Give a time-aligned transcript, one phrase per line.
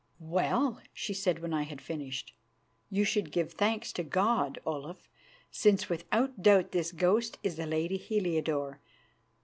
[0.19, 2.33] "Well," she said when I had finished,
[2.89, 5.07] "you should give thanks to God, Olaf,
[5.51, 8.79] since without doubt this ghost is the lady Heliodore.